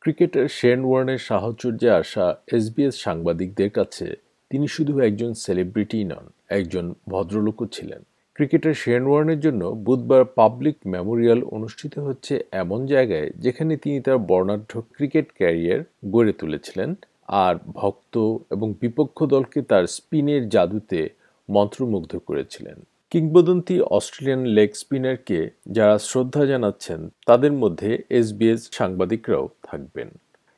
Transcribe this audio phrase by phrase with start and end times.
[0.00, 4.16] Cricketer Shane ওয়ার্নের সাহচর্যে আসা SBS সাংবাদিকদের কাছে
[4.50, 8.02] তিনি শুধু একজন সেলিব্রিটি নন, একজন ভদ্রলোকও ছিলেন।
[8.34, 14.82] ক্রিকেটার শেন ওয়ার্নের জন্য বুধবার পাবলিক মেমোরিয়াল অনুষ্ঠিত হচ্ছে এমন জায়গায় যেখানে তিনি তার বর্ণাঢ্য
[14.92, 15.80] ক্রিকেট ক্যারিয়ার
[16.10, 16.94] গড়ে তুলেছিলেন
[17.28, 18.14] আর ভক্ত
[18.50, 21.08] এবং বিপক্ষ দলকে তার স্পিনের জাদুতে
[21.48, 22.78] মন্ত্রমুগ্ধ করেছিলেন।
[23.12, 25.38] কিংবদন্তি অস্ট্রেলিয়ান লেগ স্পিনারকে
[25.76, 30.08] যারা শ্রদ্ধা জানাচ্ছেন, তাদের মধ্যে এসবিএস সাংবাদিকরাও থাকবেন।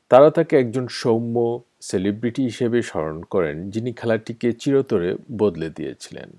[0.09, 1.35] তারা তাকে একজন সৌম্য
[1.81, 6.29] সেলিব্রিটি হিসেবে স্মরণ করেন, যিনি খেলাটিকে চিরতরে বদলে দিয়েছিলেন।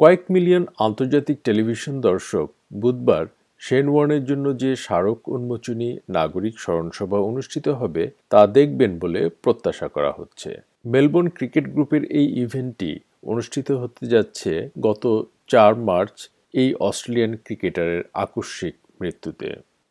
[0.00, 2.48] কয়েক মিলিয়ন আন্তর্জাতিক টেলিভিশন দর্শক
[2.80, 3.24] বুধবার
[3.64, 10.12] শেন ওয়ার্নের জন্য যে স্মারক উন্মোচনী নাগরিক স্মরণসভা অনুষ্ঠিত হবে, তা দেখবেন বলে প্রত্যাশা করা
[10.12, 10.50] হচ্ছে।
[10.92, 12.90] মেলবোর্ন ক্রিকেট গ্রুপের এই ইভেন্টটি
[13.26, 15.04] অনুষ্ঠিত হতে যাচ্ছে গত
[15.48, 16.16] চার মার্চ
[16.54, 19.48] এই অস্ট্রেলিয়ান ক্রিকেটারের আকস্মিক মৃত্যুতে।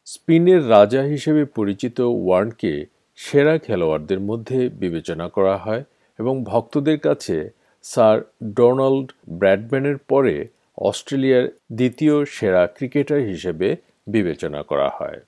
[0.07, 2.73] স্পিনের রাজা হিসেবে পরিচিত ওয়ার্নকে
[3.17, 5.83] সেরা খেলোয়াড়দের মধ্যে বিবেচনা করা হয়
[6.19, 7.35] এবং ভক্তদের কাছে
[7.85, 8.17] স্যার
[8.57, 9.07] ডোনাল্ড
[9.39, 10.35] ব্র্যাডম্যানের পরে
[10.77, 13.75] অস্ট্রেলিয়ার দ্বিতীয় সেরা ক্রিকেটার হিসেবে
[14.07, 15.19] বিবেচনা করা হয়।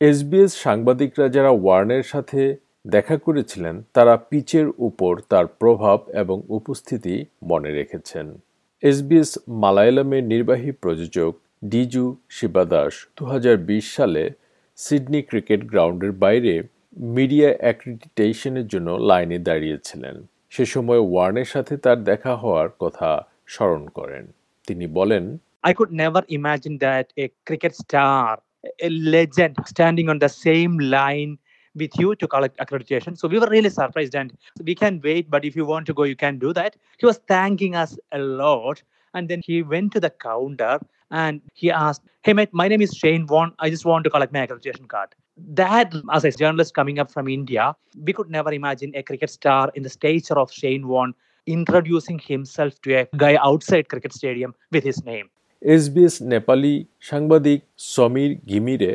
[0.00, 7.70] এসবিএস সাংবাদিকরা যারা ওয়ার্নের সাথে দেখা করেছিলেন, তারা পিচের উপর তার প্রভাব এবং উপস্থিতি মনে
[7.70, 8.38] রেখেছেন।
[8.82, 14.30] এসবিএস মালায়ালামের নির্বাহী প্রযোজক ডিজু শিবাদাস দু হাজার বিশ সালে
[14.76, 16.62] সিডনি ক্রিকেট গ্রাউন্ডের বাইরে
[16.96, 24.26] মিডিয়া অ্যাক্রিডিটেশনের জন্য লাইনে দাঁড়িয়েছিলেন। সে সময় ওয়ার্নের সাথে তার দেখা হওয়ার কথা স্মরণ করেন।
[24.67, 25.25] তিনি বলেন
[25.63, 28.41] I could never imagine that a cricket star,
[28.87, 31.37] a legend, standing on the same line
[31.75, 33.17] with you to collect accreditation.
[33.17, 36.03] So we were really surprised and we can wait, but if you want to go,
[36.03, 36.75] you can do that.
[36.97, 38.81] He was thanking us a lot.
[39.13, 40.79] And then he went to the counter
[41.11, 43.53] and he asked, Hey, mate, my name is Shane Vaughn.
[43.59, 45.09] I just want to collect my accreditation card.
[45.37, 49.71] That, as a journalist coming up from India, we could never imagine a cricket star
[49.73, 51.13] in the stature of Shane Vaughn
[51.46, 55.26] introducing himself to a guy outside cricket stadium with his name.
[55.62, 56.74] SBS Nepali
[57.10, 57.60] সাংবাদিক
[57.94, 58.92] সমীর ঘিমিরে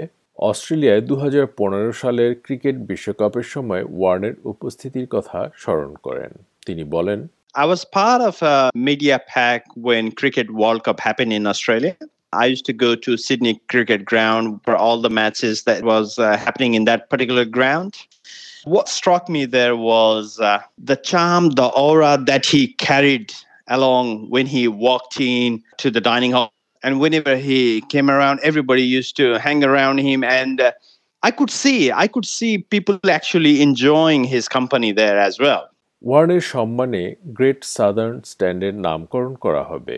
[0.50, 1.16] অস্ট্রেলিয়ায় দু
[2.02, 6.32] সালের cricket বিশ্বকাপের সময় ওয়ার্নের উপস্থিতির কথা স্মরণ করেন
[6.68, 7.20] তিনি বলেন
[7.64, 8.58] I was part of a
[8.90, 11.94] media pack when Cricket World Cup happened in Australia.
[12.44, 16.38] I used to go to Sydney Cricket Ground for all the matches that was uh,
[16.38, 17.92] happening in that particular ground.
[18.66, 23.34] What struck me there was uh, the charm, the aura that he carried
[23.68, 26.52] along when he walked in to the dining hall
[26.84, 30.72] and whenever he came around everybody used to hang around him and uh,
[31.24, 35.64] i could see i could see people actually enjoying his company there as well
[36.02, 37.03] ওয়ার্নের সম্মানে
[37.38, 39.97] great southern স্ট্যান্ডের নামকরণ করা হবে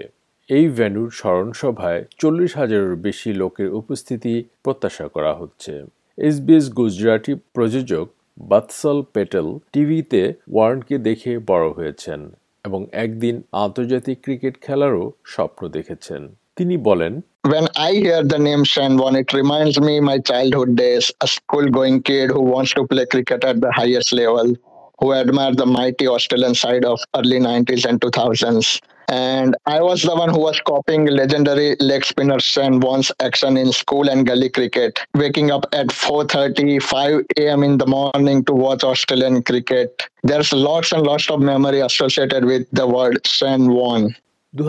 [0.49, 4.33] এই ভেন্যুর স্মরণসভায় চল্লিশ হাজারের বেশি লোকের উপস্থিতি
[4.63, 5.73] প্রত্যাশা করা হচ্ছে
[6.17, 8.07] এসবিএস গুজরাটি প্রযোজক
[8.49, 10.21] বাৎসল পেটেল টিভিতে
[10.53, 12.19] ওয়ার্নকে দেখে বড় হয়েছেন
[12.65, 13.35] এবং একদিন
[13.65, 16.21] আন্তর্জাতিক ক্রিকেট খেলারও স্বপ্ন দেখেছেন
[16.55, 17.13] তিনি বলেন
[17.43, 22.27] When I hear the name Shanwon, it reminds me my childhood days, a school-going kid
[22.29, 24.47] who wants to play cricket at the highest level,
[25.01, 28.79] who admired the mighty Australian side of early 90s and 2000s.
[29.07, 33.71] And I was the one who was copying legendary leg spinner Shane Warne's action in
[33.73, 37.63] school and gully cricket, waking up at 4.30, 5 a.m.
[37.63, 40.07] in the morning to watch Australian cricket.
[40.23, 44.09] There's lots and lots of memory associated with the word Shane Warne.
[44.53, 44.63] দু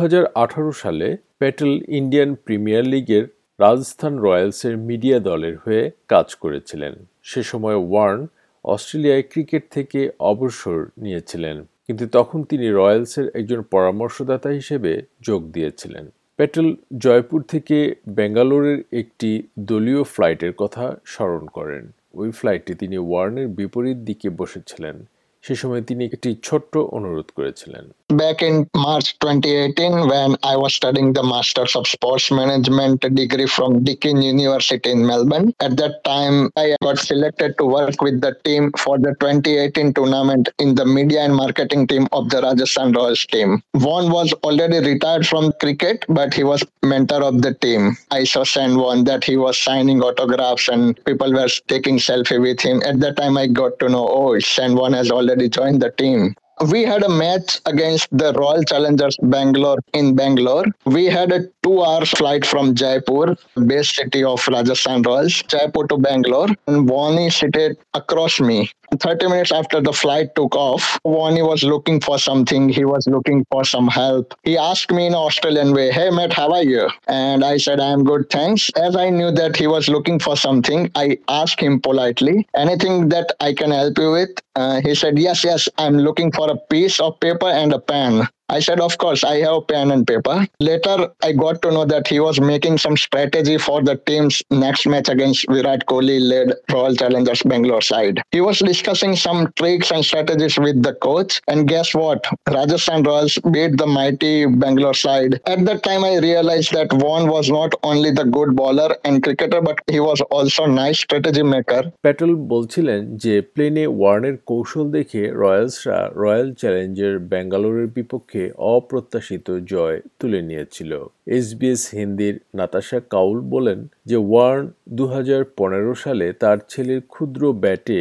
[0.82, 3.24] সালে Patel Indian premier লিগের
[3.58, 6.94] Rajasthan রয়্যালসের media দলের হয়ে কাজ করেছিলেন
[7.30, 8.20] সে সময় Warne
[8.64, 16.76] অস্ট্রেলিয়ায় cricket থেকে অবসর নিয়েছিলেন। কিন্তু তখন তিনি রয়্যালসের একজন পরামর্শদাতা হিসেবে যোগ দিয়েছিলেন। প্যাটেল
[16.98, 24.30] জয়পুর থেকে ব্যাঙ্গালোরের একটি দলীয় ফ্লাইটের কথা স্মরণ করেন। ওই ফ্লাইটে তিনি ওয়ার্নের বিপরীত দিকে
[24.30, 25.04] বসেছিলেন।
[25.42, 27.84] সে সময় তিনি একটি ছোট্ট অনুরোধ করেছিলেন।
[28.16, 33.82] Back in March 2018, when I was studying the Masters of Sports Management degree from
[33.84, 38.70] Deakin University in Melbourne, at that time I got selected to work with the team
[38.76, 43.62] for the 2018 tournament in the media and marketing team of the Rajasthan Royals team.
[43.76, 47.96] Vaughan was already retired from cricket, but he was mentor of the team.
[48.10, 52.60] I saw Shane Vaughan that he was signing autographs and people were taking selfie with
[52.60, 52.82] him.
[52.84, 56.34] At that time, I got to know, oh, Shane Vaughan has already joined the team.
[56.70, 60.64] We had a match against the Royal Challengers Bangalore in Bangalore.
[60.84, 63.36] We had a two hours flight from Jaipur,
[63.66, 66.48] base city of Rajasthan Royals, Jaipur to Bangalore.
[66.66, 68.70] And Wani seated across me.
[69.00, 72.68] 30 minutes after the flight took off, Wani was looking for something.
[72.68, 74.34] He was looking for some help.
[74.44, 76.88] He asked me in Australian way, Hey, Matt, how are you?
[77.08, 78.70] And I said, I'm good, thanks.
[78.76, 83.32] As I knew that he was looking for something, I asked him politely, Anything that
[83.40, 84.30] I can help you with?
[84.56, 88.28] Uh, he said, Yes, yes, I'm looking for a piece of paper and a pen.
[88.51, 90.47] I said, Of course, I have pen and paper.
[90.61, 94.87] Later, I got to know that he was making some strategy for the team's next
[94.87, 98.21] match against Virat Kohli led Royal Challengers Bangalore side.
[98.31, 101.41] He was discussing some tricks and strategies with the coach.
[101.49, 102.25] And guess what?
[102.49, 105.41] Rajasthan Royals beat the mighty Bangalore side.
[105.45, 109.59] At that time, I realized that Vaughan was not only the good bowler and cricketer,
[109.59, 111.81] but he was also nice strategy maker.
[112.05, 120.40] Patel বলছিলেন যে প্লেনে ওয়ার্নের কৌশল দেখে রয়্যালসরা royal Challenger ব্যাঙ্গালোরের বিপক্ষে অপ্রত্যাশিত জয় তুলে
[120.42, 120.92] নিয়েছিল।
[121.26, 128.00] এসবিএস হিন্দির নাতাশা কাউল বলেন যে, ওয়ার্ন দু হাজার পনেরো সালে তার ছেলের ক্ষুদ্র ব্যাটে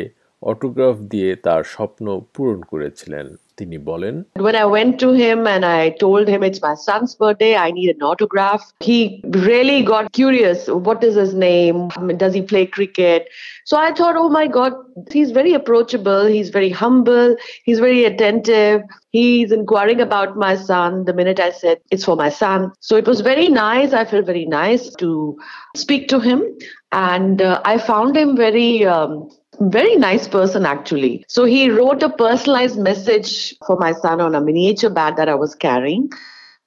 [0.51, 3.27] অটোগ্রাফ দিয়ে তার স্বপ্ন পূরণ করেছিলেন
[3.59, 4.15] তিনি বলেন
[4.47, 7.91] When I went to him and I told him it's my son's birthday, I need
[7.97, 8.99] an autograph, he
[9.51, 10.59] really got curious.
[10.87, 11.77] What is his name?
[12.23, 13.23] Does he play cricket?
[13.71, 14.73] So I thought, oh my God,
[15.17, 16.23] he's very approachable.
[16.37, 17.29] He's very humble.
[17.67, 18.79] He's very attentive.
[19.19, 22.59] He's inquiring about my son the minute I said it's for my son.
[22.89, 23.91] So it was very nice.
[24.01, 25.11] I felt very nice to
[25.83, 26.41] speak to him.
[26.93, 28.71] And uh, I found him very.
[28.97, 29.13] Um,
[29.61, 34.41] very nice person actually so he wrote a personalized message for my son on a
[34.41, 36.09] miniature bat that i was carrying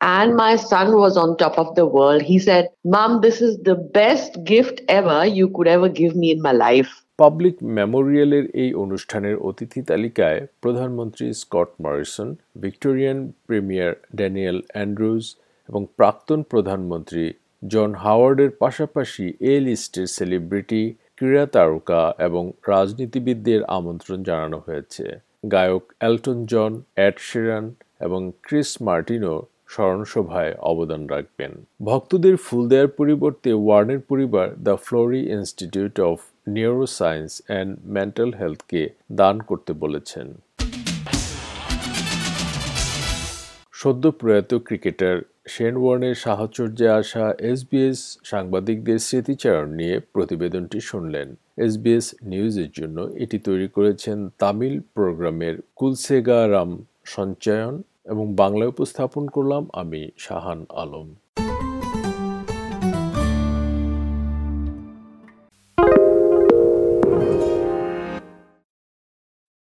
[0.01, 3.75] and my son was on top of the world he said mom this is the
[3.75, 9.35] best gift ever you could ever give me in my life public মেমোরিয়ালের এই অনুষ্ঠানের
[9.49, 12.27] অতিথি তালিকায় প্রধানমন্ত্রী Scott Morrison
[12.63, 13.17] Victorian
[13.47, 15.23] premier Daniel Andrews
[15.69, 17.25] এবং প্রাক্তন প্রধানমন্ত্রী
[17.63, 20.81] জন হাওয়ার্ডের পাশাপাশি এ লিস্টের সেলিব্রিটি
[21.18, 25.04] ক্রীড়া তারকা এবং রাজনীতিবিদদের আমন্ত্রণ জানানো হয়েছে।
[25.52, 27.66] গায়ক এলটন জন অ্যাড শেরান
[28.00, 29.36] এবং ক্রিস মার্টিনও
[29.68, 31.52] স্মরণসভায় অবদান রাখবেন।
[31.84, 36.16] ভক্তদের ফুল দেওয়ার পরিবর্তে ওয়ার্নের পরিবার the Florey institute of
[36.48, 38.82] neuroscience and mental হেলথকে
[39.12, 40.26] দান করতে বলেছেন।
[43.72, 45.16] সদ্য প্রয়াত ক্রিকেটার
[45.46, 53.68] শেন ওয়ার্নের সাহচর্যে আসা এসবিএস সাংবাদিকদের স্মৃতিচারণ নিয়ে প্রতিবেদনটি শুনলেন। এসবিএস নিউজের জন্য এটি তৈরি
[53.68, 56.70] করেছেন তামিল প্রোগ্রামের কুলসেগারাম
[57.04, 61.08] সঞ্চয়ন এবং বাংলায় উপস্থাপন করলাম আমি শাহান আলম।